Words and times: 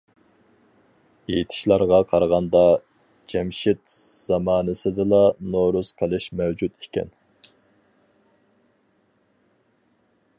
ئېيتىشلارغا 1.33 1.97
قارىغاندا، 2.13 2.61
جەمشىت 3.33 3.93
زامانىسىدىلا 3.97 5.21
نورۇز 5.57 5.93
قىلىش 6.03 6.27
مەۋجۇت 6.41 6.83
ئىكەن. 6.83 7.15